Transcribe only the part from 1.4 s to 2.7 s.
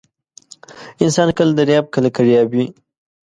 درياب، کله کرياب وى.